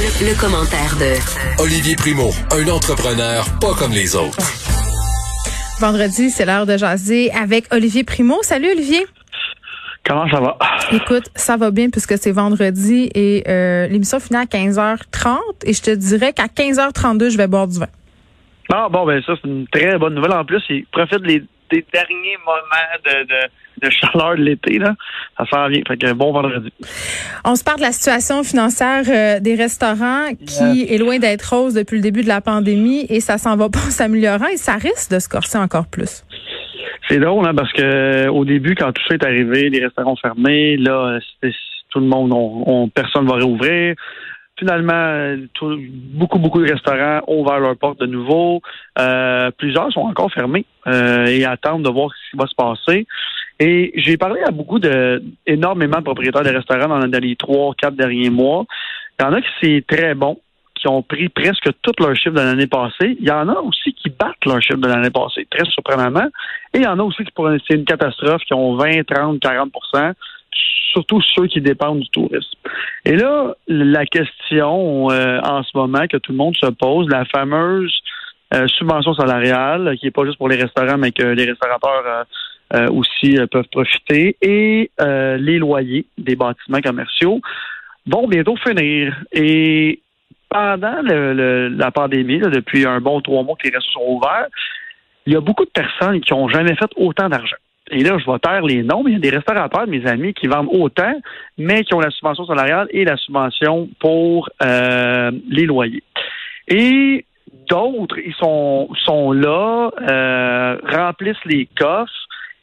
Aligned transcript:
Le, 0.00 0.40
commentaire 0.40 0.96
de 0.96 1.62
Olivier 1.62 1.94
Primo, 1.94 2.30
un 2.52 2.66
entrepreneur 2.72 3.44
pas 3.60 3.74
comme 3.78 3.92
les 3.92 4.16
autres. 4.16 4.38
Vendredi, 5.78 6.30
c'est 6.30 6.46
l'heure 6.46 6.64
de 6.64 6.78
jaser 6.78 7.30
avec 7.32 7.66
Olivier 7.70 8.02
Primo. 8.02 8.38
Salut 8.40 8.70
Olivier. 8.70 9.04
Comment 10.08 10.26
ça 10.30 10.40
va? 10.40 10.56
Écoute, 10.92 11.24
ça 11.34 11.58
va 11.58 11.70
bien 11.70 11.90
puisque 11.90 12.16
c'est 12.16 12.30
vendredi 12.30 13.10
et 13.14 13.44
euh, 13.46 13.88
l'émission 13.88 14.20
finit 14.20 14.38
à 14.40 14.44
15h30 14.44 15.36
et 15.66 15.74
je 15.74 15.82
te 15.82 15.90
dirais 15.90 16.32
qu'à 16.32 16.46
15h32, 16.46 17.28
je 17.28 17.36
vais 17.36 17.46
boire 17.46 17.68
du 17.68 17.78
vin. 17.78 17.88
Ah 18.72 18.88
bon, 18.90 19.04
ben 19.04 19.22
ça, 19.26 19.34
c'est 19.42 19.48
une 19.48 19.66
très 19.68 19.98
bonne 19.98 20.14
nouvelle. 20.14 20.32
En 20.32 20.46
plus, 20.46 20.62
il 20.70 20.86
profite 20.86 21.20
des, 21.70 21.84
derniers 21.92 22.38
moments 22.44 22.98
de 23.04 23.48
de 23.80 23.90
chaleur 23.90 24.36
de 24.36 24.42
l'été, 24.42 24.78
là, 24.78 24.94
ça 25.36 25.44
s'en 25.50 25.68
vient. 25.68 25.82
Fait 25.86 25.96
que 25.96 26.12
bon 26.12 26.32
vendredi. 26.32 26.72
On 27.44 27.56
se 27.56 27.64
parle 27.64 27.78
de 27.78 27.84
la 27.84 27.92
situation 27.92 28.42
financière 28.42 29.04
euh, 29.08 29.40
des 29.40 29.54
restaurants 29.54 30.28
qui 30.46 30.86
est 30.92 30.98
loin 30.98 31.18
d'être 31.18 31.54
rose 31.54 31.74
depuis 31.74 31.96
le 31.96 32.02
début 32.02 32.22
de 32.22 32.28
la 32.28 32.40
pandémie 32.40 33.06
et 33.08 33.20
ça 33.20 33.38
s'en 33.38 33.56
va 33.56 33.68
pas 33.68 33.78
en 33.78 33.90
s'améliorant 33.90 34.48
et 34.48 34.56
ça 34.56 34.74
risque 34.74 35.10
de 35.12 35.18
se 35.18 35.28
corser 35.28 35.58
encore 35.58 35.86
plus. 35.86 36.24
C'est 37.08 37.18
drôle, 37.18 37.46
hein, 37.46 37.54
parce 37.54 37.72
que 37.72 38.28
au 38.28 38.44
début, 38.44 38.74
quand 38.74 38.92
tout 38.92 39.02
ça 39.08 39.14
est 39.14 39.24
arrivé, 39.24 39.68
les 39.68 39.84
restaurants 39.84 40.16
fermés, 40.16 40.76
là, 40.76 41.18
tout 41.90 41.98
le 41.98 42.06
monde, 42.06 42.30
on, 42.32 42.88
personne 42.88 43.26
va 43.26 43.34
réouvrir 43.34 43.96
finalement, 44.60 45.36
beaucoup, 45.60 46.38
beaucoup 46.38 46.62
de 46.62 46.70
restaurants 46.70 47.22
ont 47.26 47.40
ouvert 47.40 47.58
leurs 47.58 47.76
portes 47.76 47.98
de 47.98 48.06
nouveau. 48.06 48.60
Euh, 48.98 49.50
plusieurs 49.56 49.90
sont 49.92 50.02
encore 50.02 50.30
fermés 50.32 50.66
euh, 50.86 51.26
et 51.26 51.44
attendent 51.44 51.84
de 51.84 51.90
voir 51.90 52.10
ce 52.10 52.30
qui 52.30 52.36
va 52.36 52.46
se 52.46 52.54
passer. 52.54 53.06
Et 53.58 53.92
j'ai 53.96 54.16
parlé 54.16 54.40
à 54.42 54.50
beaucoup 54.50 54.78
de 54.78 55.22
énormément 55.46 55.98
de 55.98 56.04
propriétaires 56.04 56.44
de 56.44 56.50
restaurants 56.50 56.98
dans, 56.98 57.20
les 57.20 57.36
trois, 57.36 57.74
quatre 57.74 57.96
derniers 57.96 58.30
mois. 58.30 58.66
Il 59.18 59.24
y 59.24 59.26
en 59.26 59.32
a 59.32 59.40
qui 59.40 59.48
c'est 59.60 59.84
très 59.86 60.14
bon, 60.14 60.38
qui 60.74 60.88
ont 60.88 61.02
pris 61.02 61.28
presque 61.28 61.68
tout 61.82 61.92
leur 61.98 62.14
chiffre 62.14 62.36
de 62.36 62.40
l'année 62.40 62.66
passée. 62.66 63.16
Il 63.18 63.26
y 63.26 63.30
en 63.30 63.48
a 63.48 63.58
aussi 63.60 63.92
qui 63.94 64.10
battent 64.10 64.44
leur 64.46 64.62
chiffre 64.62 64.78
de 64.78 64.88
l'année 64.88 65.10
passée, 65.10 65.46
très 65.50 65.68
surprenamment. 65.70 66.28
Et 66.72 66.78
il 66.78 66.82
y 66.84 66.86
en 66.86 66.98
a 66.98 67.02
aussi 67.02 67.24
qui, 67.24 67.32
pour 67.32 67.50
c'est 67.66 67.74
une 67.74 67.84
catastrophe, 67.84 68.42
qui 68.46 68.54
ont 68.54 68.76
20, 68.76 69.04
30, 69.04 69.40
40 69.40 69.72
surtout 70.54 71.20
ceux 71.34 71.46
qui 71.46 71.60
dépendent 71.60 72.00
du 72.00 72.08
tourisme. 72.10 72.58
Et 73.04 73.16
là, 73.16 73.54
la 73.68 74.04
question 74.06 75.10
euh, 75.10 75.40
en 75.40 75.62
ce 75.62 75.70
moment 75.74 76.06
que 76.08 76.16
tout 76.16 76.32
le 76.32 76.38
monde 76.38 76.56
se 76.56 76.66
pose, 76.66 77.08
la 77.08 77.24
fameuse 77.24 77.96
euh, 78.54 78.66
subvention 78.66 79.14
salariale, 79.14 79.96
qui 79.98 80.06
n'est 80.06 80.10
pas 80.10 80.24
juste 80.24 80.38
pour 80.38 80.48
les 80.48 80.56
restaurants, 80.56 80.98
mais 80.98 81.12
que 81.12 81.22
les 81.22 81.44
restaurateurs 81.44 82.26
euh, 82.74 82.86
aussi 82.88 83.38
peuvent 83.50 83.68
profiter, 83.70 84.36
et 84.42 84.90
les 84.98 85.58
loyers 85.58 86.06
des 86.18 86.36
bâtiments 86.36 86.80
commerciaux 86.80 87.40
vont 88.06 88.26
bientôt 88.26 88.56
finir. 88.56 89.16
Et 89.32 90.00
pendant 90.48 91.00
la 91.02 91.90
pandémie, 91.92 92.40
depuis 92.40 92.84
un 92.84 93.00
bon 93.00 93.20
trois 93.20 93.44
mois 93.44 93.56
que 93.56 93.68
les 93.68 93.74
restos 93.74 93.92
sont 93.92 94.06
ouverts, 94.06 94.48
il 95.26 95.34
y 95.34 95.36
a 95.36 95.40
beaucoup 95.40 95.64
de 95.64 95.70
personnes 95.70 96.20
qui 96.20 96.32
n'ont 96.32 96.48
jamais 96.48 96.74
fait 96.74 96.90
autant 96.96 97.28
d'argent 97.28 97.56
et 97.90 98.02
là, 98.02 98.16
je 98.18 98.30
vais 98.30 98.38
taire 98.38 98.62
les 98.62 98.82
noms, 98.82 99.02
mais 99.02 99.10
il 99.10 99.14
y 99.14 99.16
a 99.16 99.20
des 99.20 99.36
restaurateurs, 99.36 99.86
mes 99.86 100.06
amis, 100.06 100.32
qui 100.32 100.46
vendent 100.46 100.68
autant, 100.70 101.12
mais 101.58 101.82
qui 101.84 101.94
ont 101.94 102.00
la 102.00 102.10
subvention 102.10 102.46
salariale 102.46 102.86
et 102.90 103.04
la 103.04 103.16
subvention 103.16 103.88
pour 103.98 104.48
euh, 104.62 105.32
les 105.48 105.66
loyers. 105.66 106.04
Et 106.68 107.24
d'autres, 107.68 108.16
ils 108.18 108.34
sont, 108.34 108.88
sont 109.04 109.32
là, 109.32 109.90
euh, 110.08 110.76
remplissent 110.88 111.44
les 111.46 111.68
coffres 111.78 112.12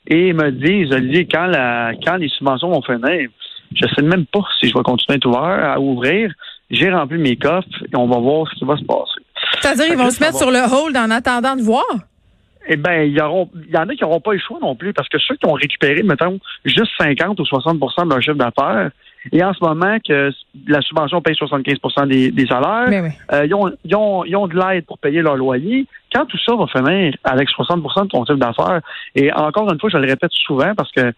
et 0.08 0.31
me 0.31 0.52
disent, 0.52 0.94
Olivier, 0.94 1.28
quand, 1.30 1.47
la, 1.47 1.91
quand 2.06 2.16
les 2.16 2.30
subventions 2.30 2.69
vont 2.69 2.81
finir, 2.81 3.30
je 3.75 3.86
ne 3.86 3.94
sais 3.95 4.02
même 4.02 4.25
pas 4.25 4.45
si 4.59 4.69
je 4.69 4.73
vais 4.73 4.84
continuer 4.84 5.16
à 5.16 5.17
être 5.17 5.25
ouvert, 5.25 5.72
à 5.72 5.80
ouvrir. 5.80 6.31
J'ai 6.69 6.89
rempli 6.89 7.17
mes 7.17 7.36
coffres 7.36 7.67
et 7.84 7.95
on 7.95 8.08
va 8.08 8.17
voir 8.17 8.47
ce 8.50 8.56
qui 8.56 8.66
va 8.66 8.78
se 8.78 8.84
passer. 8.84 9.22
C'est-à-dire, 9.62 9.86
ils 9.89 9.97
vont 9.97 10.09
se 10.09 10.22
mettre 10.22 10.38
sur 10.38 10.52
le 10.52 10.59
hold 10.59 10.95
en 10.95 11.12
attendant 11.12 11.56
de 11.56 11.62
voir? 11.62 11.86
Eh 12.68 12.78
bien, 12.78 13.04
il 13.04 13.14
y, 13.14 13.22
en 13.22 13.47
a 13.90 13.96
qui 13.96 14.03
n'auront 14.03 14.19
pas 14.19 14.34
le 14.34 14.40
choix 14.40 14.59
non 14.62 14.75
plus, 14.75 14.94
parce 14.94 15.09
que 15.09 15.18
ceux 15.19 15.36
qui 15.36 15.46
ont 15.46 15.53
récupéré, 15.53 16.03
mettons, 16.03 16.40
juste 16.66 16.91
50 16.97 17.40
ou 17.40 17.44
60% 17.44 18.06
de 18.06 18.09
leur 18.09 18.22
chiffre 18.22 18.36
d'affaires, 18.36 18.91
et 19.31 19.44
en 19.44 19.53
ce 19.53 19.64
moment 19.64 19.97
que 20.06 20.31
la 20.68 20.81
subvention 20.81 21.22
paye 21.22 21.36
75 21.36 22.08
des, 22.08 22.31
des 22.31 22.46
salaires, 22.46 22.90
ben 22.90 23.12
euh, 23.34 23.46
ils, 23.46 23.53
ont, 23.53 23.72
ils, 23.84 23.96
ont, 23.96 24.24
ils, 24.25 24.36
ont, 24.36 24.47
de 24.47 24.56
l'aide 24.56 24.86
pour 24.86 25.00
payer 25.00 25.22
leur 25.22 25.36
loyer. 25.36 25.86
Quand 26.14 26.25
tout 26.25 26.38
ça 26.46 26.56
va 26.56 26.68
finir 26.68 27.14
avec 27.24 27.50
60% 27.50 28.03
de 28.03 28.08
ton 28.08 28.25
chiffre 28.25 28.38
d'affaires, 28.38 28.81
et 29.16 29.31
encore 29.34 29.72
une 29.72 29.80
fois, 29.80 29.90
je 29.90 29.97
le 29.97 30.08
répète 30.08 30.31
souvent 30.31 30.74
parce 30.75 30.91
que 30.91 31.14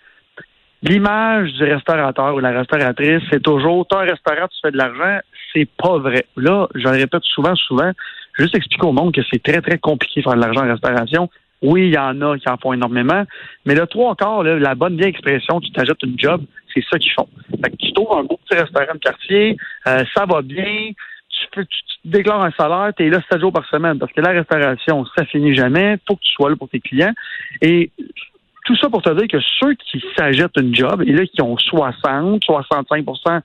l'image 0.81 1.51
du 1.53 1.63
restaurateur 1.63 2.33
ou 2.35 2.39
la 2.39 2.51
restauratrice, 2.51 3.21
c'est 3.29 3.41
toujours, 3.41 3.87
tu 3.87 3.95
un 3.95 4.01
restaurant, 4.01 4.47
tu 4.47 4.59
fais 4.63 4.71
de 4.71 4.77
l'argent, 4.77 5.19
c'est 5.53 5.67
pas 5.77 5.97
vrai. 5.97 6.25
Là, 6.37 6.67
je 6.75 6.83
le 6.83 6.89
répète 6.91 7.23
souvent, 7.23 7.55
souvent, 7.55 7.91
juste 8.37 8.55
expliquer 8.55 8.87
au 8.87 8.91
monde 8.91 9.13
que 9.13 9.21
c'est 9.29 9.41
très, 9.41 9.61
très 9.61 9.77
compliqué 9.77 10.21
de 10.21 10.23
faire 10.23 10.35
de 10.35 10.41
l'argent 10.41 10.65
en 10.65 10.71
restauration. 10.71 11.29
Oui, 11.61 11.87
il 11.87 11.93
y 11.93 11.97
en 11.97 12.21
a 12.21 12.37
qui 12.37 12.47
en 12.49 12.57
font 12.57 12.73
énormément, 12.73 13.23
mais 13.65 13.75
le 13.75 13.85
trois 13.85 14.11
encore, 14.11 14.43
la 14.43 14.75
bonne 14.75 14.95
vieille 14.95 15.09
expression, 15.09 15.59
tu 15.59 15.71
t'ajoutes 15.71 16.01
une 16.03 16.17
job, 16.17 16.41
c'est 16.73 16.83
ça 16.89 16.97
qu'ils 16.97 17.11
font. 17.11 17.27
Fait 17.51 17.71
que 17.71 17.75
tu 17.75 17.91
trouves 17.91 18.17
un 18.17 18.23
beau 18.23 18.39
petit 18.45 18.57
restaurant 18.57 18.93
de 18.93 18.99
quartier, 18.99 19.57
euh, 19.87 20.03
ça 20.15 20.25
va 20.25 20.41
bien, 20.41 20.91
tu, 21.29 21.47
peux, 21.51 21.65
tu, 21.65 21.79
déclares 22.05 22.43
un 22.43 22.51
salaire, 22.51 22.93
tu 22.95 23.05
es 23.05 23.09
là 23.09 23.19
sept 23.29 23.41
jours 23.41 23.51
par 23.51 23.67
semaine, 23.67 23.99
parce 23.99 24.13
que 24.13 24.21
la 24.21 24.31
restauration, 24.31 25.05
ça 25.17 25.25
finit 25.25 25.53
jamais, 25.53 25.97
faut 26.07 26.15
que 26.15 26.21
tu 26.21 26.31
sois 26.31 26.49
là 26.49 26.55
pour 26.55 26.69
tes 26.69 26.79
clients. 26.79 27.13
Et 27.61 27.91
tout 28.65 28.75
ça 28.77 28.89
pour 28.89 29.01
te 29.01 29.09
dire 29.09 29.27
que 29.27 29.43
ceux 29.59 29.73
qui 29.73 30.01
s'ajoutent 30.15 30.57
une 30.57 30.73
job, 30.73 31.01
et 31.01 31.11
là, 31.11 31.25
qui 31.25 31.41
ont 31.41 31.57
60, 31.57 32.41
65% 32.43 33.41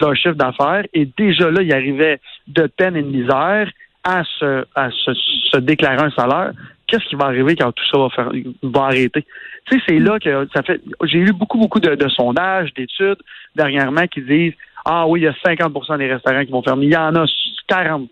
d'un 0.00 0.14
chiffre 0.14 0.34
d'affaires, 0.34 0.84
et 0.94 1.06
déjà 1.18 1.50
là, 1.50 1.62
ils 1.62 1.72
arrivaient 1.72 2.20
de 2.46 2.66
peine 2.66 2.96
et 2.96 3.02
de 3.02 3.08
misère, 3.08 3.68
à 4.04 4.22
se, 4.24 4.64
à 4.74 4.90
se, 4.90 5.58
déclarer 5.58 6.02
un 6.02 6.10
salaire, 6.10 6.52
qu'est-ce 6.88 7.04
qui 7.08 7.14
va 7.14 7.26
arriver 7.26 7.54
quand 7.54 7.70
tout 7.70 7.84
ça 7.92 7.98
va, 7.98 8.08
faire, 8.10 8.30
va 8.62 8.82
arrêter? 8.84 9.24
Tu 9.66 9.76
sais, 9.76 9.84
c'est 9.86 9.98
là 9.98 10.18
que 10.18 10.48
ça 10.54 10.62
fait. 10.62 10.80
J'ai 11.04 11.18
lu 11.18 11.32
beaucoup, 11.32 11.58
beaucoup 11.58 11.80
de, 11.80 12.08
sondages, 12.08 12.74
d'études 12.74 13.18
dernièrement 13.54 14.06
qui 14.06 14.22
disent 14.22 14.54
Ah 14.84 15.06
oui, 15.06 15.20
il 15.20 15.24
y 15.24 15.28
a 15.28 15.32
50% 15.32 15.98
des 15.98 16.12
restaurants 16.12 16.44
qui 16.44 16.50
vont 16.50 16.62
fermer. 16.62 16.86
Il 16.86 16.92
y 16.92 16.96
en 16.96 17.14
a 17.14 17.24
40 17.68 18.08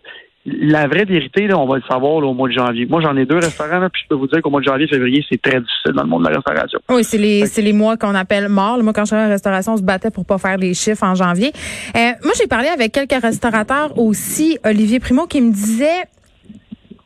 la 0.46 0.86
vraie 0.86 1.04
vérité, 1.04 1.48
là, 1.48 1.58
on 1.58 1.66
va 1.66 1.76
le 1.76 1.82
savoir 1.90 2.14
au 2.16 2.32
mois 2.32 2.48
de 2.48 2.52
janvier. 2.52 2.86
Moi, 2.86 3.00
j'en 3.00 3.16
ai 3.16 3.26
deux 3.26 3.38
restaurants, 3.38 3.80
là, 3.80 3.90
puis 3.90 4.02
je 4.04 4.08
peux 4.08 4.14
vous 4.14 4.28
dire 4.28 4.40
qu'au 4.42 4.50
mois 4.50 4.60
de 4.60 4.66
janvier, 4.66 4.86
février, 4.86 5.24
c'est 5.28 5.42
très 5.42 5.60
difficile 5.60 5.92
dans 5.92 6.04
le 6.04 6.08
monde 6.08 6.22
de 6.22 6.28
la 6.28 6.36
restauration. 6.36 6.78
Oui, 6.88 7.02
c'est 7.02 7.18
les, 7.18 7.46
c'est 7.46 7.62
les 7.62 7.72
mois 7.72 7.96
qu'on 7.96 8.14
appelle 8.14 8.48
morts. 8.48 8.80
Moi, 8.82 8.92
quand 8.92 9.02
je 9.02 9.06
suis 9.06 9.16
à 9.16 9.24
la 9.24 9.28
restauration, 9.28 9.72
on 9.72 9.76
se 9.76 9.82
battait 9.82 10.12
pour 10.12 10.24
pas 10.24 10.38
faire 10.38 10.56
des 10.56 10.72
chiffres 10.72 11.02
en 11.02 11.16
janvier. 11.16 11.52
Euh, 11.96 11.98
moi, 12.22 12.32
j'ai 12.38 12.46
parlé 12.46 12.68
avec 12.68 12.92
quelques 12.92 13.20
restaurateurs 13.20 13.98
aussi, 13.98 14.56
Olivier 14.64 15.00
Primo, 15.00 15.26
qui 15.26 15.40
me 15.40 15.52
disait 15.52 16.04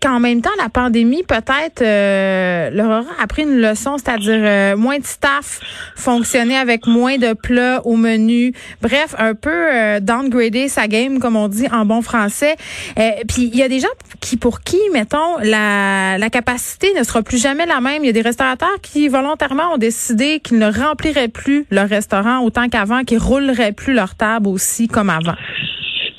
qu'en 0.00 0.20
même 0.20 0.40
temps, 0.40 0.50
la 0.58 0.68
pandémie, 0.68 1.22
peut-être, 1.22 1.82
euh, 1.82 2.70
leur 2.70 2.86
aura 2.86 3.22
appris 3.22 3.42
une 3.42 3.60
leçon, 3.60 3.98
c'est-à-dire 3.98 4.40
euh, 4.42 4.76
moins 4.76 4.98
de 4.98 5.04
staff, 5.04 5.60
fonctionner 5.94 6.56
avec 6.56 6.86
moins 6.86 7.18
de 7.18 7.34
plats 7.34 7.82
au 7.84 7.96
menu. 7.96 8.52
Bref, 8.80 9.14
un 9.18 9.34
peu 9.34 9.50
euh, 9.50 10.00
downgrader 10.00 10.68
sa 10.68 10.88
game, 10.88 11.18
comme 11.18 11.36
on 11.36 11.48
dit 11.48 11.66
en 11.70 11.84
bon 11.84 12.02
français. 12.02 12.56
Euh, 12.98 13.10
puis 13.28 13.50
il 13.52 13.56
y 13.56 13.62
a 13.62 13.68
des 13.68 13.80
gens 13.80 13.88
qui, 14.20 14.36
pour 14.36 14.62
qui, 14.62 14.78
mettons, 14.92 15.36
la, 15.42 16.16
la 16.18 16.30
capacité 16.30 16.92
ne 16.98 17.04
sera 17.04 17.22
plus 17.22 17.40
jamais 17.40 17.66
la 17.66 17.80
même. 17.80 18.02
Il 18.02 18.06
y 18.06 18.10
a 18.10 18.12
des 18.12 18.22
restaurateurs 18.22 18.80
qui, 18.82 19.08
volontairement, 19.08 19.74
ont 19.74 19.78
décidé 19.78 20.40
qu'ils 20.40 20.58
ne 20.58 20.72
rempliraient 20.72 21.28
plus 21.28 21.66
leur 21.70 21.88
restaurant 21.88 22.40
autant 22.40 22.68
qu'avant, 22.68 23.04
qu'ils 23.04 23.18
rouleraient 23.18 23.72
plus 23.72 23.92
leur 23.92 24.14
table 24.14 24.48
aussi 24.48 24.88
comme 24.88 25.10
avant 25.10 25.34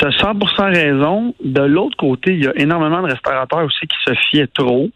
tu 0.02 0.08
as 0.08 0.12
100 0.20 0.34
raison. 0.72 1.36
De 1.44 1.62
l'autre 1.62 1.96
côté, 1.98 2.34
il 2.34 2.44
y 2.44 2.48
a 2.48 2.54
énormément 2.56 3.02
de 3.02 3.12
restaurateurs 3.12 3.64
aussi 3.64 3.86
qui 3.88 3.98
se 4.06 4.14
fiaient 4.30 4.48
trop, 4.48 4.90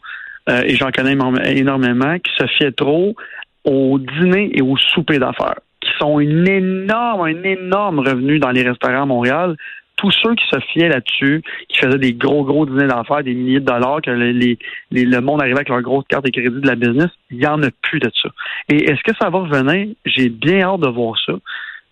euh, 0.49 0.61
et 0.65 0.75
j'en 0.75 0.89
connais 0.91 1.15
énormément, 1.51 2.17
qui 2.19 2.31
se 2.37 2.47
fiaient 2.47 2.71
trop 2.71 3.15
au 3.63 3.99
dîner 3.99 4.51
et 4.53 4.61
au 4.61 4.77
souper 4.77 5.19
d'affaires, 5.19 5.59
qui 5.81 5.89
sont 5.99 6.19
une 6.19 6.47
énorme, 6.47 7.21
un 7.21 7.43
énorme 7.43 7.99
revenu 7.99 8.39
dans 8.39 8.51
les 8.51 8.63
restaurants 8.63 9.03
à 9.03 9.05
Montréal. 9.05 9.55
Tous 9.97 10.11
ceux 10.11 10.35
qui 10.35 10.43
se 10.51 10.59
fiaient 10.71 10.89
là-dessus, 10.89 11.41
qui 11.69 11.77
faisaient 11.77 11.97
des 11.97 12.13
gros, 12.13 12.43
gros 12.43 12.65
dîners 12.65 12.87
d'affaires, 12.87 13.23
des 13.23 13.33
milliers 13.33 13.61
de 13.61 13.65
dollars, 13.65 14.01
que 14.01 14.11
le 14.11 15.19
monde 15.21 15.41
arrivait 15.41 15.57
avec 15.57 15.69
leur 15.69 15.81
grosse 15.81 16.05
carte 16.09 16.25
de 16.25 16.31
crédit 16.31 16.61
de 16.61 16.67
la 16.67 16.75
business, 16.75 17.09
il 17.31 17.37
n'y 17.37 17.47
en 17.47 17.61
a 17.63 17.69
plus 17.81 17.99
de 17.99 18.11
ça. 18.21 18.29
Et 18.69 18.91
est-ce 18.91 19.01
que 19.03 19.15
ça 19.17 19.29
va 19.29 19.39
revenir? 19.39 19.95
J'ai 20.05 20.29
bien 20.29 20.61
hâte 20.63 20.81
de 20.81 20.89
voir 20.89 21.15
ça 21.25 21.33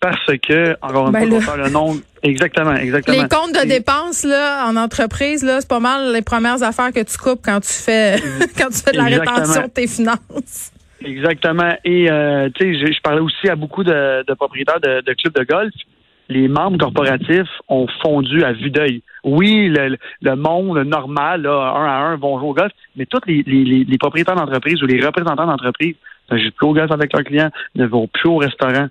parce 0.03 0.37
que, 0.37 0.75
encore 0.81 1.07
une 1.07 1.13
ben 1.13 1.41
fois, 1.41 1.55
le... 1.55 1.63
le 1.63 1.69
nom. 1.69 1.95
Exactement, 2.21 2.73
exactement. 2.75 3.21
Les 3.21 3.29
comptes 3.29 3.53
de 3.53 3.67
dépenses, 3.67 4.23
là, 4.23 4.67
en 4.67 4.75
entreprise, 4.75 5.43
là, 5.43 5.61
c'est 5.61 5.69
pas 5.69 5.79
mal 5.79 6.11
les 6.13 6.21
premières 6.21 6.61
affaires 6.61 6.91
que 6.91 7.03
tu 7.03 7.17
coupes 7.17 7.39
quand 7.43 7.61
tu 7.61 7.71
fais, 7.71 8.15
quand 8.57 8.67
tu 8.67 8.81
fais 8.83 8.91
de 8.91 8.97
la 8.97 9.05
rétention 9.05 9.63
de 9.63 9.67
tes 9.67 9.87
finances. 9.87 10.71
Exactement. 11.05 11.73
Et, 11.85 12.11
euh, 12.11 12.49
tu 12.53 12.75
sais, 12.75 12.93
je, 12.93 13.01
parlais 13.01 13.21
aussi 13.21 13.47
à 13.47 13.55
beaucoup 13.55 13.83
de, 13.83 14.33
propriétaires 14.35 14.81
de, 14.81 15.13
clubs 15.13 15.33
de 15.33 15.43
golf. 15.43 15.73
Les 16.29 16.47
membres 16.49 16.77
corporatifs 16.77 17.49
ont 17.69 17.87
fondu 18.01 18.43
à 18.43 18.53
vue 18.53 18.71
d'œil. 18.71 19.03
Oui, 19.23 19.69
le, 19.69 19.97
le 20.21 20.35
monde 20.35 20.79
normal, 20.79 21.43
là, 21.43 21.73
un 21.75 21.85
à 21.85 21.95
un, 22.11 22.15
vont 22.17 22.39
jouer 22.39 22.49
au 22.49 22.53
golf, 22.53 22.71
mais 22.97 23.05
tous 23.05 23.19
les, 23.25 23.43
les, 23.45 23.85
les 23.85 23.97
propriétaires 23.97 24.35
d'entreprise 24.35 24.81
ou 24.83 24.85
les 24.85 25.05
représentants 25.05 25.45
d'entreprise 25.45 25.95
ne 26.31 26.37
jouent 26.37 26.51
plus 26.51 26.67
au 26.67 26.73
golf 26.73 26.91
avec 26.91 27.13
leurs 27.13 27.23
clients, 27.23 27.49
ne 27.75 27.85
vont 27.85 28.07
plus 28.07 28.29
au 28.29 28.37
restaurant. 28.37 28.87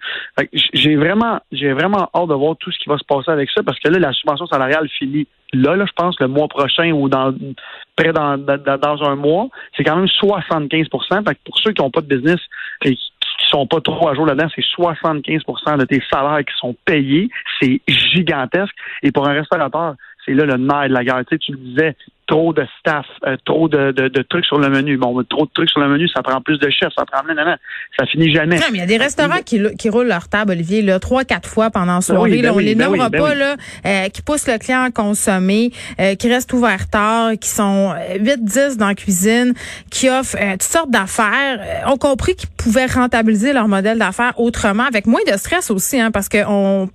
J'ai 0.72 0.96
vraiment, 0.96 1.40
j'ai 1.50 1.72
vraiment 1.72 2.08
hâte 2.14 2.28
de 2.28 2.34
voir 2.34 2.56
tout 2.58 2.70
ce 2.70 2.78
qui 2.78 2.88
va 2.88 2.98
se 2.98 3.04
passer 3.04 3.30
avec 3.30 3.50
ça 3.50 3.62
parce 3.62 3.78
que 3.78 3.88
là, 3.88 3.98
la 3.98 4.12
subvention 4.12 4.46
salariale 4.46 4.88
finit 4.98 5.26
là, 5.52 5.76
je 5.78 5.92
pense, 5.94 6.18
le 6.20 6.28
mois 6.28 6.48
prochain 6.48 6.92
ou 6.92 7.08
dans 7.08 7.34
près 7.96 8.12
dans, 8.12 8.38
dans, 8.38 9.02
un 9.02 9.16
mois, 9.16 9.48
c'est 9.76 9.84
quand 9.84 9.96
même 9.96 10.06
75% 10.06 11.34
Pour 11.44 11.58
ceux 11.58 11.72
qui 11.72 11.82
n'ont 11.82 11.90
pas 11.90 12.00
de 12.00 12.06
business 12.06 12.40
et 12.84 12.96
qui 12.96 13.46
sont 13.50 13.66
pas 13.66 13.80
trop 13.80 14.08
à 14.08 14.14
jour 14.14 14.26
là-dedans, 14.26 14.48
c'est 14.54 14.62
75% 14.62 15.78
de 15.78 15.84
tes 15.84 16.02
salaires 16.10 16.44
qui 16.44 16.54
sont 16.58 16.74
payés. 16.84 17.28
C'est 17.60 17.80
gigantesque. 17.86 18.74
Et 19.02 19.12
pour 19.12 19.28
un 19.28 19.32
restaurateur, 19.32 19.94
c'est 20.24 20.34
là 20.34 20.44
le 20.44 20.56
nerf 20.56 20.88
de 20.88 20.94
la 20.94 21.04
guerre. 21.04 21.22
Tu, 21.28 21.34
sais, 21.34 21.38
tu 21.38 21.52
le 21.52 21.58
disais, 21.58 21.96
trop 22.26 22.52
de 22.52 22.64
staff, 22.78 23.06
euh, 23.26 23.36
trop 23.44 23.68
de, 23.68 23.90
de, 23.92 24.22
trucs 24.22 24.44
sur 24.44 24.58
le 24.58 24.68
menu. 24.68 24.96
Bon, 24.96 25.22
trop 25.24 25.44
de 25.44 25.50
trucs 25.52 25.68
sur 25.68 25.80
le 25.80 25.88
menu, 25.88 26.08
ça 26.08 26.22
prend 26.22 26.40
plus 26.40 26.58
de 26.58 26.70
chefs, 26.70 26.92
ça 26.96 27.04
prend 27.04 27.22
non, 27.26 27.34
non, 27.34 27.56
ça 27.98 28.06
finit 28.06 28.32
jamais. 28.32 28.56
Non, 28.56 28.66
mais 28.70 28.78
il 28.78 28.80
y 28.80 28.84
a 28.84 28.86
des 28.86 28.96
restaurants 28.96 29.42
qui, 29.44 29.60
qui 29.76 29.90
roulent 29.90 30.06
leur 30.06 30.28
table, 30.28 30.52
Olivier, 30.52 30.82
là, 30.82 30.98
trois, 30.98 31.24
quatre 31.24 31.48
fois 31.48 31.70
pendant 31.70 31.86
la 31.86 31.94
ben 31.94 32.00
soirée. 32.00 32.36
Ben 32.36 32.42
là, 32.42 32.54
on 32.54 32.58
les 32.58 32.74
ben 32.74 32.90
nommera 32.90 33.10
pas, 33.10 33.34
là, 33.34 33.56
euh, 33.84 34.08
qui 34.08 34.22
poussent 34.22 34.48
le 34.48 34.58
client 34.58 34.82
à 34.82 34.90
consommer, 34.90 35.72
euh, 36.00 36.14
qui 36.14 36.28
restent 36.28 36.52
ouverts 36.52 36.88
tard, 36.88 37.32
qui 37.40 37.48
sont 37.48 37.94
8, 38.18 38.44
10 38.44 38.76
dans 38.78 38.88
la 38.88 38.94
cuisine, 38.94 39.54
qui 39.90 40.08
offrent 40.08 40.36
toutes 40.52 40.62
sortes 40.62 40.90
d'affaires, 40.90 41.84
ont 41.86 41.98
compris 41.98 42.34
qu'ils 42.34 42.50
pouvaient 42.50 42.86
rentabiliser 42.86 43.52
leur 43.52 43.68
modèle 43.68 43.98
d'affaires 43.98 44.38
autrement, 44.38 44.84
avec 44.84 45.06
moins 45.06 45.20
de 45.30 45.36
stress 45.36 45.70
aussi, 45.70 46.00
hein, 46.00 46.10
parce 46.10 46.28
qu'on 46.28 46.88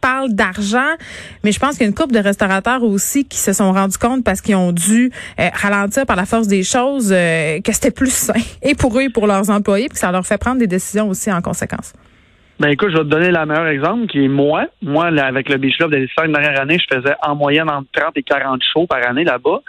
parle 0.00 0.32
d'argent, 0.32 0.96
mais 1.44 1.52
je 1.52 1.58
pense 1.58 1.72
qu'il 1.72 1.82
y 1.82 1.84
a 1.84 1.88
une 1.88 1.94
couple 1.94 2.14
de 2.14 2.20
restaurateurs 2.20 2.82
aussi 2.82 3.26
qui 3.26 3.38
se 3.38 3.52
sont 3.52 3.72
rendus 3.72 3.98
compte 3.98 4.24
parce 4.24 4.40
qu'ils 4.40 4.56
ont 4.56 4.72
dû 4.72 5.10
euh, 5.38 5.48
ralentir 5.54 6.06
par 6.06 6.16
la 6.16 6.24
force 6.24 6.48
des 6.48 6.62
choses 6.62 7.12
euh, 7.12 7.60
que 7.60 7.72
c'était 7.72 7.90
plus 7.90 8.12
sain 8.12 8.40
et 8.62 8.74
pour 8.74 8.98
eux 8.98 9.02
et 9.02 9.10
pour 9.10 9.26
leurs 9.26 9.50
employés, 9.50 9.88
puis 9.88 9.98
ça 9.98 10.10
leur 10.12 10.26
fait 10.26 10.38
prendre 10.38 10.58
des 10.58 10.66
décisions 10.66 11.08
aussi 11.08 11.32
en 11.32 11.40
conséquence. 11.40 11.92
Ben 12.60 12.68
écoute, 12.68 12.90
je 12.90 12.98
vais 12.98 13.04
te 13.04 13.08
donner 13.08 13.30
le 13.30 13.46
meilleur 13.46 13.68
exemple 13.68 14.06
qui 14.06 14.22
est 14.22 14.28
moi. 14.28 14.66
Moi, 14.82 15.06
avec 15.06 15.48
le 15.48 15.56
Beach 15.56 15.78
Club, 15.78 15.92
les 15.92 16.06
cinq 16.14 16.30
dernières 16.30 16.60
années, 16.60 16.76
je 16.78 16.94
faisais 16.94 17.14
en 17.22 17.34
moyenne 17.34 17.70
entre 17.70 17.88
30 17.92 18.12
et 18.16 18.22
40 18.22 18.60
shows 18.70 18.86
par 18.86 18.98
année 19.08 19.24
là-bas. 19.24 19.62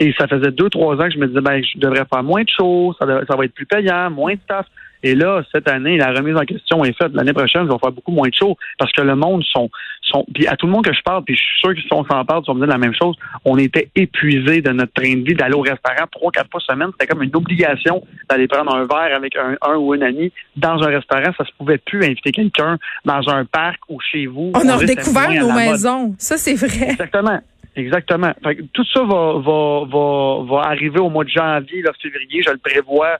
Et 0.00 0.14
ça 0.18 0.26
faisait 0.26 0.50
deux, 0.52 0.70
trois 0.70 0.94
ans 0.94 1.08
que 1.08 1.10
je 1.10 1.18
me 1.18 1.26
disais, 1.26 1.42
ben, 1.42 1.62
je 1.62 1.78
devrais 1.78 2.06
faire 2.10 2.22
moins 2.22 2.42
de 2.42 2.48
shows, 2.48 2.94
ça, 2.98 3.06
ça 3.28 3.36
va 3.36 3.44
être 3.44 3.52
plus 3.52 3.66
payant, 3.66 4.10
moins 4.10 4.32
de 4.32 4.40
staff. 4.44 4.64
Et 5.02 5.14
là, 5.14 5.42
cette 5.52 5.68
année, 5.68 5.96
la 5.96 6.12
remise 6.12 6.36
en 6.36 6.44
question 6.44 6.84
est 6.84 6.96
faite. 6.96 7.12
L'année 7.14 7.32
prochaine, 7.32 7.66
je 7.66 7.72
vais 7.72 7.78
faire 7.78 7.92
beaucoup 7.92 8.12
moins 8.12 8.28
de 8.28 8.34
shows 8.34 8.56
parce 8.78 8.92
que 8.92 9.02
le 9.02 9.14
monde 9.14 9.44
sont, 9.44 9.70
sont, 10.02 10.26
puis 10.34 10.46
à 10.46 10.56
tout 10.56 10.66
le 10.66 10.72
monde 10.72 10.84
que 10.84 10.92
je 10.92 11.02
parle, 11.02 11.24
puis 11.24 11.36
je 11.36 11.40
suis 11.40 11.60
sûr 11.60 11.74
que 11.74 11.80
si 11.80 11.88
on 11.92 12.04
s'en 12.04 12.24
parle, 12.24 12.42
ils 12.44 12.50
vont 12.50 12.54
me 12.54 12.66
dire 12.66 12.68
la 12.68 12.78
même 12.78 12.94
chose. 12.94 13.16
On 13.44 13.58
était 13.58 13.90
épuisés 13.94 14.60
de 14.60 14.70
notre 14.70 14.92
train 14.92 15.14
de 15.14 15.24
vie 15.24 15.34
d'aller 15.34 15.54
au 15.54 15.60
restaurant 15.60 16.06
trois, 16.10 16.30
quatre 16.32 16.50
fois 16.50 16.60
semaine. 16.60 16.88
C'était 16.92 17.06
comme 17.06 17.22
une 17.22 17.34
obligation 17.34 18.02
d'aller 18.28 18.48
prendre 18.48 18.74
un 18.74 18.86
verre 18.86 19.16
avec 19.16 19.36
un, 19.36 19.56
un 19.62 19.76
ou 19.76 19.94
une 19.94 20.02
amie 20.02 20.32
dans 20.56 20.82
un 20.82 20.88
restaurant. 20.88 21.32
Ça 21.36 21.44
se 21.44 21.52
pouvait 21.56 21.78
plus 21.78 22.04
inviter 22.04 22.32
quelqu'un 22.32 22.78
dans 23.04 23.28
un 23.28 23.44
parc 23.44 23.80
ou 23.88 24.00
chez 24.00 24.26
vous. 24.26 24.52
On, 24.54 24.68
a 24.68 24.76
redécouvert 24.76 25.30
nos 25.30 25.52
maisons. 25.52 26.14
Ça, 26.18 26.36
c'est 26.36 26.54
vrai. 26.54 26.90
Exactement. 26.90 27.40
Exactement. 27.76 28.32
tout 28.72 28.84
ça 28.92 29.04
va, 29.04 29.38
va, 29.38 29.84
va, 29.86 30.44
va 30.44 30.68
arriver 30.68 30.98
au 30.98 31.10
mois 31.10 31.22
de 31.22 31.28
janvier, 31.28 31.80
là, 31.82 31.92
février, 32.02 32.42
je 32.44 32.50
le 32.50 32.58
prévois 32.58 33.18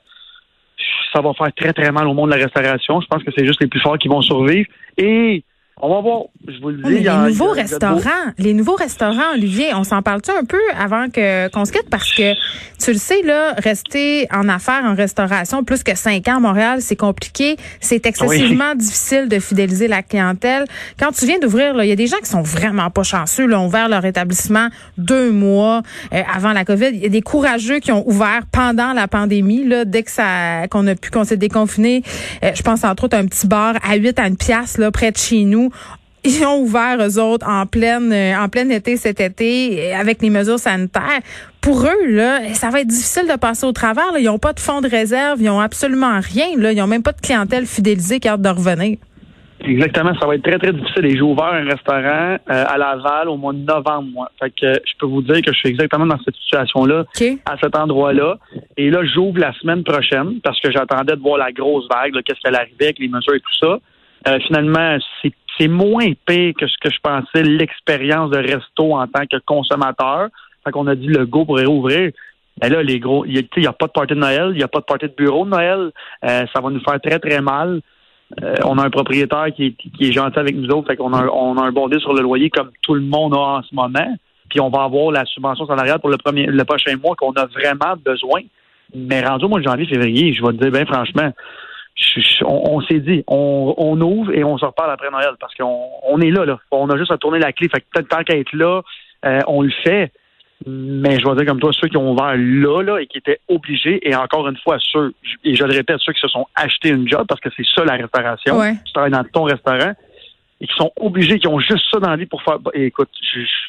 ça 1.13 1.21
va 1.21 1.33
faire 1.33 1.53
très, 1.55 1.73
très 1.73 1.91
mal 1.91 2.07
au 2.07 2.13
monde 2.13 2.31
de 2.31 2.35
la 2.35 2.43
restauration. 2.43 3.01
Je 3.01 3.07
pense 3.07 3.23
que 3.23 3.31
c'est 3.35 3.45
juste 3.45 3.61
les 3.61 3.67
plus 3.67 3.81
forts 3.81 3.97
qui 3.97 4.07
vont 4.07 4.21
survivre. 4.21 4.67
Et 4.97 5.43
on 5.81 5.89
va 5.89 6.01
voir. 6.01 6.23
Je 6.47 6.59
vous 6.61 6.69
le 6.69 6.77
dis. 6.77 7.03
les 7.03 7.09
nouveaux 7.09 7.51
restaurants, 7.51 8.09
les 8.37 8.53
nouveaux 8.53 8.75
restaurants, 8.75 9.33
Olivier, 9.33 9.73
on 9.73 9.83
s'en 9.83 10.01
parle-tu 10.01 10.31
un 10.31 10.43
peu 10.43 10.59
avant 10.77 11.09
que 11.09 11.47
qu'on 11.49 11.65
se 11.65 11.71
quitte? 11.71 11.89
Parce 11.89 12.13
que 12.13 12.33
tu 12.83 12.91
le 12.91 12.97
sais 12.97 13.21
là, 13.23 13.53
rester 13.57 14.27
en 14.31 14.49
affaires, 14.49 14.83
en 14.83 14.93
restauration 14.93 15.63
plus 15.63 15.83
que 15.83 15.95
cinq 15.95 16.27
ans 16.27 16.37
à 16.37 16.39
Montréal, 16.39 16.81
c'est 16.81 16.95
compliqué. 16.95 17.55
C'est 17.79 18.05
excessivement 18.05 18.75
difficile 18.75 19.27
de 19.29 19.39
fidéliser 19.39 19.87
la 19.87 20.03
clientèle. 20.03 20.65
Quand 20.99 21.11
tu 21.11 21.25
viens 21.25 21.39
d'ouvrir, 21.39 21.81
il 21.81 21.87
y 21.87 21.91
a 21.91 21.95
des 21.95 22.07
gens 22.07 22.17
qui 22.17 22.29
sont 22.29 22.41
vraiment 22.41 22.89
pas 22.89 23.03
chanceux. 23.03 23.45
Là, 23.45 23.59
ont 23.59 23.67
ouvert 23.67 23.89
leur 23.89 24.05
établissement 24.05 24.67
deux 24.97 25.31
mois 25.31 25.81
euh, 26.13 26.21
avant 26.33 26.53
la 26.53 26.65
COVID. 26.65 26.89
Il 26.93 26.99
y 27.03 27.05
a 27.05 27.09
des 27.09 27.21
courageux 27.21 27.79
qui 27.79 27.91
ont 27.91 28.07
ouvert 28.07 28.41
pendant 28.51 28.93
la 28.93 29.07
pandémie. 29.07 29.65
Là, 29.65 29.85
dès 29.85 30.03
que 30.03 30.11
ça, 30.11 30.67
qu'on 30.69 30.87
a 30.87 30.95
pu, 30.95 31.09
qu'on 31.09 31.23
s'est 31.23 31.37
déconfiné. 31.37 32.03
Euh, 32.43 32.51
je 32.53 32.61
pense 32.63 32.83
entre 32.83 33.05
autres 33.05 33.15
à 33.17 33.19
un 33.19 33.25
petit 33.25 33.47
bar 33.47 33.75
à 33.87 33.95
8 33.95 34.19
à 34.19 34.27
une 34.27 34.37
pièce 34.37 34.77
là 34.77 34.91
près 34.91 35.11
de 35.11 35.17
chez 35.17 35.43
nous 35.43 35.68
ils 36.23 36.45
ont 36.45 36.59
ouvert 36.61 36.97
eux 36.99 37.19
autres 37.19 37.47
en 37.47 37.65
pleine 37.65 38.11
euh, 38.11 38.37
en 38.37 38.49
plein 38.49 38.69
été 38.69 38.97
cet 38.97 39.21
été 39.21 39.93
avec 39.93 40.21
les 40.21 40.29
mesures 40.29 40.59
sanitaires. 40.59 41.21
Pour 41.61 41.83
eux 41.83 42.07
là, 42.07 42.53
ça 42.53 42.69
va 42.69 42.81
être 42.81 42.87
difficile 42.87 43.27
de 43.27 43.37
passer 43.37 43.65
au 43.65 43.71
travers. 43.71 44.17
Ils 44.17 44.25
n'ont 44.25 44.39
pas 44.39 44.53
de 44.53 44.59
fonds 44.59 44.81
de 44.81 44.89
réserve, 44.89 45.41
ils 45.41 45.45
n'ont 45.45 45.59
absolument 45.59 46.19
rien. 46.19 46.47
Là, 46.57 46.71
ils 46.71 46.77
n'ont 46.77 46.87
même 46.87 47.03
pas 47.03 47.13
de 47.13 47.21
clientèle 47.21 47.65
fidélisée 47.65 48.19
qui 48.19 48.27
a 48.27 48.33
hâte 48.33 48.41
de 48.41 48.49
revenir. 48.49 48.97
Exactement, 49.61 50.13
ça 50.19 50.25
va 50.25 50.35
être 50.35 50.43
très 50.43 50.57
très 50.57 50.71
difficile. 50.71 51.05
Et 51.05 51.15
j'ai 51.15 51.21
ouvert 51.21 51.47
un 51.47 51.65
restaurant 51.65 52.37
euh, 52.37 52.37
à 52.47 52.77
Laval 52.77 53.27
au 53.27 53.35
mois 53.35 53.53
de 53.53 53.59
novembre, 53.59 54.07
moi. 54.13 54.31
Fait 54.39 54.49
que 54.51 54.73
je 54.73 54.93
peux 54.97 55.05
vous 55.05 55.21
dire 55.21 55.41
que 55.41 55.51
je 55.51 55.57
suis 55.57 55.69
exactement 55.69 56.05
dans 56.05 56.19
cette 56.23 56.35
situation-là, 56.35 57.03
à 57.45 57.57
cet 57.61 57.75
endroit-là. 57.75 58.37
Et 58.77 58.89
là, 58.89 59.03
j'ouvre 59.03 59.39
la 59.39 59.53
semaine 59.53 59.83
prochaine 59.83 60.39
parce 60.43 60.59
que 60.61 60.71
j'attendais 60.71 61.15
de 61.15 61.21
voir 61.21 61.37
la 61.37 61.51
grosse 61.51 61.87
vague, 61.89 62.13
qu'est-ce 62.23 62.39
qu'elle 62.39 62.55
arrivait 62.55 62.85
avec 62.85 62.99
les 62.99 63.09
mesures 63.09 63.35
et 63.35 63.39
tout 63.39 63.57
ça. 63.59 63.79
Euh, 64.27 64.39
finalement, 64.45 64.97
c'est 65.57 65.67
moins 65.67 66.11
pire 66.25 66.53
que 66.57 66.67
ce 66.67 66.77
que 66.79 66.89
je 66.89 66.99
pensais, 67.01 67.43
l'expérience 67.43 68.31
de 68.31 68.37
resto 68.37 68.93
en 68.93 69.07
tant 69.07 69.25
que 69.25 69.37
consommateur. 69.45 70.27
Fait 70.63 70.71
qu'on 70.71 70.87
a 70.87 70.95
dit 70.95 71.07
le 71.07 71.25
go 71.25 71.45
pourrait 71.45 71.65
rouvrir. 71.65 72.11
Mais 72.61 72.69
là, 72.69 72.83
les 72.83 72.99
gros, 72.99 73.25
il 73.25 73.33
n'y 73.57 73.67
a, 73.67 73.73
pas 73.73 73.87
de 73.87 73.91
party 73.91 74.13
de 74.13 74.19
Noël, 74.19 74.49
il 74.51 74.57
n'y 74.57 74.63
a 74.63 74.67
pas 74.67 74.79
de 74.79 74.85
party 74.85 75.07
de 75.07 75.13
bureau 75.15 75.45
de 75.45 75.49
Noël. 75.49 75.91
Euh, 76.25 76.45
ça 76.53 76.59
va 76.61 76.69
nous 76.69 76.81
faire 76.81 76.99
très, 76.99 77.19
très 77.19 77.41
mal. 77.41 77.81
Euh, 78.43 78.55
on 78.65 78.77
a 78.77 78.85
un 78.85 78.89
propriétaire 78.89 79.47
qui 79.55 79.67
est, 79.67 79.75
qui 79.97 80.09
est 80.09 80.11
gentil 80.11 80.37
avec 80.37 80.55
nous 80.55 80.69
autres, 80.69 80.87
fait 80.87 80.97
qu'on 80.97 81.13
a, 81.13 81.25
on 81.27 81.57
a 81.57 81.63
un 81.63 81.71
bon 81.71 81.89
sur 81.99 82.13
le 82.13 82.21
loyer 82.21 82.49
comme 82.49 82.69
tout 82.83 82.93
le 82.93 83.01
monde 83.01 83.33
a 83.33 83.37
en 83.37 83.63
ce 83.63 83.73
moment. 83.73 84.15
Puis 84.49 84.59
on 84.59 84.69
va 84.69 84.83
avoir 84.83 85.11
la 85.11 85.25
subvention 85.25 85.65
salariale 85.65 85.99
pour 85.99 86.09
le 86.09 86.17
premier 86.17 86.45
le 86.45 86.63
prochain 86.65 86.95
mois 86.97 87.15
qu'on 87.15 87.31
a 87.33 87.45
vraiment 87.45 87.95
besoin. 88.03 88.41
Mais 88.93 89.21
rendu 89.21 89.45
au 89.45 89.47
mois 89.47 89.59
de 89.59 89.65
janvier, 89.65 89.85
février, 89.85 90.33
je 90.33 90.43
vais 90.43 90.53
te 90.53 90.57
dire 90.57 90.71
bien 90.71 90.85
franchement, 90.85 91.31
on, 92.45 92.81
s'est 92.81 92.99
dit, 92.99 93.23
on, 93.27 93.99
ouvre 94.01 94.31
et 94.33 94.43
on 94.43 94.57
se 94.57 94.65
reparle 94.65 94.91
après 94.91 95.09
Noël 95.11 95.31
parce 95.39 95.53
qu'on 95.55 96.21
est 96.21 96.31
là, 96.31 96.45
là. 96.45 96.59
On 96.71 96.89
a 96.89 96.97
juste 96.97 97.11
à 97.11 97.17
tourner 97.17 97.39
la 97.39 97.51
clé. 97.51 97.67
Fait 97.69 97.81
que 97.81 97.85
peut-être 97.91 98.07
tant 98.07 98.23
qu'à 98.23 98.37
être 98.37 98.53
là, 98.53 98.81
euh, 99.25 99.39
on 99.47 99.61
le 99.61 99.71
fait. 99.83 100.11
Mais 100.65 101.17
je 101.19 101.25
vais 101.25 101.35
dire 101.35 101.45
comme 101.45 101.59
toi, 101.59 101.71
ceux 101.71 101.87
qui 101.87 101.95
ont 101.95 102.11
ouvert 102.11 102.35
là, 102.35 102.81
là, 102.81 102.99
et 102.99 103.07
qui 103.07 103.17
étaient 103.17 103.39
obligés, 103.47 104.05
et 104.07 104.13
encore 104.13 104.47
une 104.49 104.57
fois, 104.57 104.77
ceux, 104.91 105.13
et 105.45 105.55
je 105.55 105.63
le 105.63 105.73
répète, 105.73 105.99
ceux 105.99 106.11
qui 106.11 106.19
se 106.19 106.27
sont 106.27 106.47
achetés 106.53 106.89
une 106.89 107.07
job, 107.07 107.25
parce 107.29 107.39
que 107.39 107.49
c'est 107.55 107.65
ça 107.73 107.85
la 107.85 107.93
restauration. 107.93 108.59
Tu 108.85 108.91
travailles 108.91 109.11
dans 109.11 109.23
ton 109.23 109.43
restaurant, 109.43 109.93
et 110.59 110.67
qui 110.67 110.75
sont 110.75 110.91
obligés, 110.99 111.39
qui 111.39 111.47
ont 111.47 111.59
juste 111.59 111.85
ça 111.89 111.99
dans 111.99 112.09
la 112.09 112.17
vie 112.17 112.25
pour 112.25 112.43
faire. 112.43 112.57
écoute, 112.73 113.09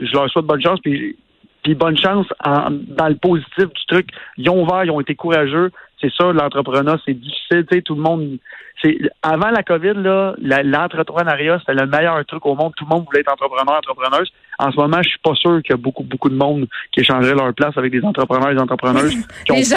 je, 0.00 0.12
leur 0.12 0.28
souhaite 0.30 0.46
bonne 0.46 0.60
chance, 0.60 0.80
puis, 0.80 1.16
puis 1.62 1.76
bonne 1.76 1.96
chance 1.96 2.26
dans 2.44 3.08
le 3.08 3.14
positif 3.14 3.66
du 3.66 3.86
truc. 3.86 4.08
Ils 4.36 4.50
ont 4.50 4.62
ouvert, 4.62 4.84
ils 4.84 4.90
ont 4.90 5.00
été 5.00 5.14
courageux 5.14 5.70
c'est 6.00 6.12
ça, 6.12 6.32
l'entrepreneuriat, 6.32 6.98
c'est 7.04 7.14
difficile. 7.14 7.66
Tu 7.70 7.76
sais, 7.76 7.82
tout 7.82 7.94
le 7.94 8.02
monde. 8.02 8.38
C'est 8.82 8.96
avant 9.22 9.50
la 9.50 9.62
COVID, 9.62 9.92
là, 9.96 10.34
l'entrepreneuriat, 10.62 11.58
c'était 11.60 11.74
le 11.74 11.86
meilleur 11.86 12.24
truc 12.24 12.46
au 12.46 12.54
monde. 12.54 12.72
Tout 12.76 12.84
le 12.84 12.96
monde 12.96 13.04
voulait 13.04 13.20
être 13.20 13.32
entrepreneur, 13.32 13.76
entrepreneuse. 13.76 14.32
En 14.58 14.70
ce 14.70 14.76
moment, 14.76 15.02
je 15.02 15.10
suis 15.10 15.18
pas 15.18 15.34
sûr 15.34 15.62
qu'il 15.62 15.70
y 15.70 15.74
a 15.74 15.76
beaucoup, 15.76 16.02
beaucoup 16.02 16.30
de 16.30 16.34
monde 16.34 16.66
qui 16.92 17.00
échangerait 17.00 17.34
leur 17.34 17.52
place 17.52 17.76
avec 17.76 17.92
des 17.92 18.02
entrepreneurs 18.02 18.50
et 18.50 18.54
des 18.54 18.60
entrepreneuses. 18.60 19.14
les, 19.50 19.64
gens, 19.64 19.76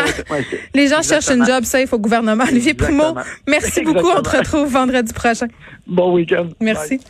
les 0.74 0.88
gens 0.88 1.02
cherchent 1.02 1.32
une 1.32 1.46
job 1.46 1.64
safe 1.64 1.92
au 1.92 2.00
gouvernement. 2.00 2.46
Olivier 2.50 2.74
Primo, 2.74 3.16
merci 3.48 3.84
beaucoup. 3.84 4.10
On 4.10 4.22
te 4.22 4.38
retrouve 4.38 4.72
vendredi 4.72 5.14
prochain. 5.14 5.48
Bon 5.86 6.14
week-end. 6.14 6.48
Merci. 6.62 7.02